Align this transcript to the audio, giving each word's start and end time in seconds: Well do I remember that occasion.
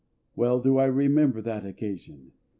Well 0.35 0.59
do 0.61 0.79
I 0.79 0.85
remember 0.85 1.43
that 1.43 1.63
occasion. 1.63 2.31